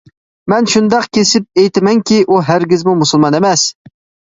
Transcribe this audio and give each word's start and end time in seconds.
مەن 0.53 0.69
شۇنداق 0.71 1.05
كېسىپ 1.17 1.61
ئېيتىمەنكى 1.63 2.19
ئۇ 2.25 2.41
ھەرگىزمۇ 2.51 2.99
مۇسۇلمان 3.05 3.41
ئەمەس. 3.43 3.71